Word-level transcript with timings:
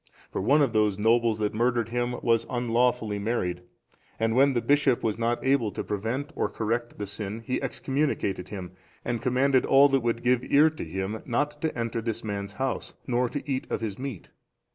For 0.31 0.41
one 0.41 0.63
of 0.63 0.73
those 0.73 0.97
nobles(421) 0.97 1.37
that 1.37 1.53
murdered 1.53 1.89
him 1.89 2.15
was 2.23 2.47
unlawfully 2.49 3.19
married, 3.19 3.61
and 4.19 4.33
when 4.35 4.53
the 4.53 4.59
bishop 4.61 5.03
was 5.03 5.19
not 5.19 5.45
able 5.45 5.71
to 5.73 5.83
prevent 5.83 6.33
or 6.35 6.49
correct 6.49 6.97
the 6.97 7.05
sin, 7.05 7.43
he 7.45 7.61
excommunicated 7.61 8.47
him, 8.47 8.71
and 9.05 9.21
commanded 9.21 9.63
all 9.63 9.89
that 9.89 9.99
would 10.01 10.23
give 10.23 10.43
ear 10.45 10.71
to 10.71 10.83
him 10.83 11.21
not 11.27 11.61
to 11.61 11.77
enter 11.77 12.01
this 12.01 12.23
man's 12.23 12.53
house, 12.53 12.95
nor 13.05 13.29
to 13.29 13.47
eat 13.47 13.67
of 13.69 13.81
his 13.81 13.99
meat. 13.99 14.29